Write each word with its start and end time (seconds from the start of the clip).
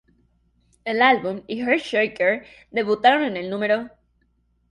El 0.83 1.03
álbum 1.03 1.43
y 1.45 1.59
"Heart 1.61 1.83
Shaker" 1.83 2.43
debutaron 2.71 3.21
en 3.25 3.37
el 3.37 3.51
No. 3.51 3.91